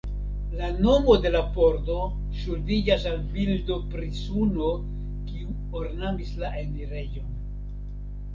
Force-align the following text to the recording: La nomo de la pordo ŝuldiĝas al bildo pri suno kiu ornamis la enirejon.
La 0.59 0.67
nomo 0.83 1.17
de 1.25 1.31
la 1.35 1.41
pordo 1.57 1.97
ŝuldiĝas 2.37 3.05
al 3.11 3.19
bildo 3.35 3.77
pri 3.93 4.09
suno 4.21 4.71
kiu 5.29 5.55
ornamis 5.83 6.33
la 6.47 6.51
enirejon. 6.65 7.31